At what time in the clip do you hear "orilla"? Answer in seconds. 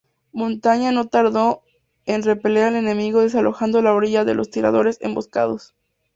3.93-4.25